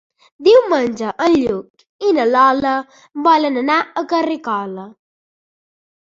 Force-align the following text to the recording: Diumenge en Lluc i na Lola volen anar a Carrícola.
Diumenge 0.45 1.09
en 1.25 1.33
Lluc 1.41 2.07
i 2.07 2.13
na 2.19 2.25
Lola 2.29 2.71
volen 3.27 3.59
anar 3.61 3.75
a 3.83 4.03
Carrícola. 4.15 4.87